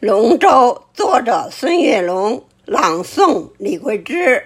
[0.00, 4.42] 龙舟，作者孙月龙，朗诵李桂枝。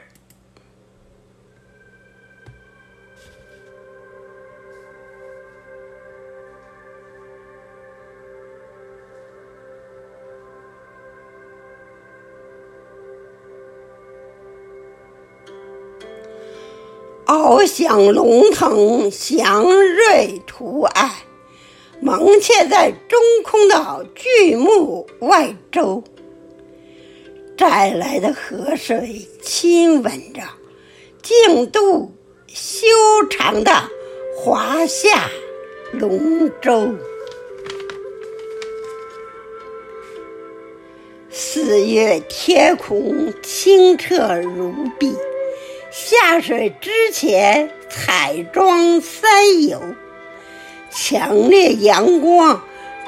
[17.27, 21.11] 翱翔龙腾，祥瑞图案，
[22.17, 26.05] 蒙嵌在中空的巨木外周。
[27.57, 30.43] 摘来的河水亲吻着
[31.23, 32.13] 净度
[32.47, 32.87] 修
[33.29, 33.91] 长的
[34.37, 35.29] 华夏
[35.93, 36.95] 龙舟。
[41.31, 45.13] 四月天空清澈如碧。
[45.91, 49.81] 下水之前，彩妆三游，
[50.97, 52.63] 强烈阳光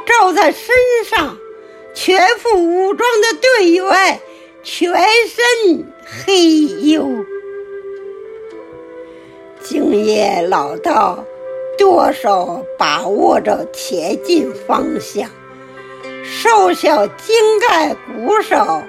[0.05, 0.75] 照在身
[1.09, 1.39] 上，
[1.95, 4.21] 全副武装的队员
[4.65, 4.93] 全
[5.29, 7.25] 身黑黝。
[9.61, 11.25] 经验老道，
[11.79, 15.29] 舵手把握着前进方向；
[16.25, 18.83] 瘦小精干鼓手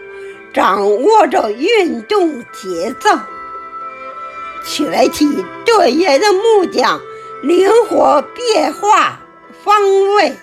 [0.54, 3.12] 掌握着运动节奏。
[4.66, 5.26] 全体
[5.66, 7.00] 队员的木匠
[7.42, 9.20] 灵活变化
[9.64, 9.82] 方
[10.16, 10.36] 位，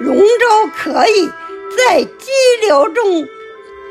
[0.00, 1.30] 龙舟可以
[1.76, 2.30] 在激
[2.62, 3.04] 流中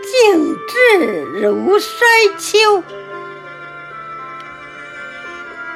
[0.04, 2.84] 静止如山丘。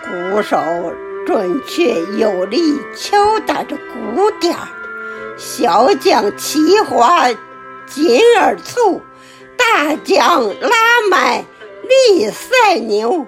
[0.04, 0.58] 鼓手
[1.26, 4.68] 准确有力敲打着鼓点儿，
[5.38, 7.30] 小桨齐划
[7.86, 9.02] 紧而促，
[9.56, 11.46] 大桨拉满
[11.88, 13.26] 力赛牛。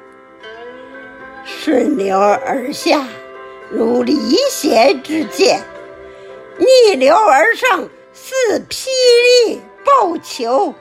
[1.45, 3.07] 顺流而下，
[3.69, 4.15] 如离
[4.49, 5.59] 弦之箭；
[6.57, 8.33] 逆流而上，似
[8.67, 8.87] 霹
[9.47, 10.73] 雳爆球。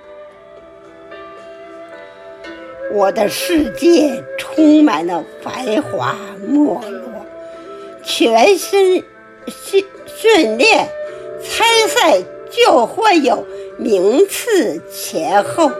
[2.93, 6.17] 我的世界充满了繁华
[6.47, 6.81] 没落，
[8.03, 9.05] 全身
[9.47, 10.89] 训训练
[11.43, 13.45] 参赛就会有
[13.79, 15.71] 名次前后。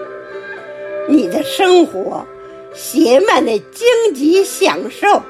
[1.09, 2.27] 你的生活。
[2.75, 5.23] 写满了荆棘享受，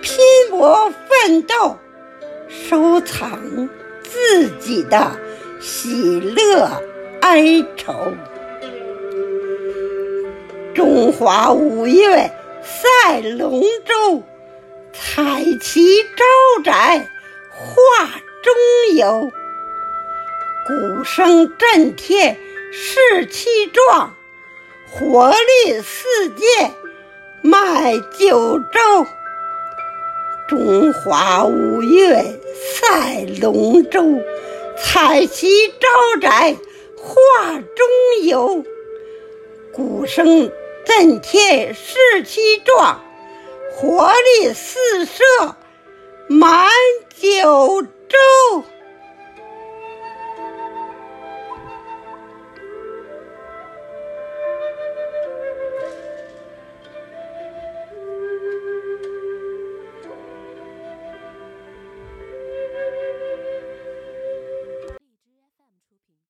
[0.00, 0.16] 拼
[0.50, 1.78] 搏奋斗，
[2.48, 3.68] 收藏
[4.02, 5.18] 自己的
[5.60, 6.70] 喜乐
[7.20, 7.92] 哀愁。
[10.74, 12.30] 中华五岳
[12.62, 14.22] 赛龙舟，
[14.92, 17.08] 彩旗招展
[17.50, 18.06] 画
[18.42, 19.30] 中游，
[20.66, 22.36] 鼓声震天
[22.70, 24.14] 士气壮。
[24.90, 26.72] 活力四溅，
[27.42, 29.06] 迈九州。
[30.48, 32.40] 中华五岳
[32.78, 34.20] 赛龙舟，
[34.78, 36.56] 彩旗招展
[36.96, 38.64] 画中游。
[39.72, 40.50] 鼓声
[40.86, 43.02] 震天士气壮，
[43.72, 45.24] 活力四射
[46.28, 46.70] 满
[47.20, 47.45] 九。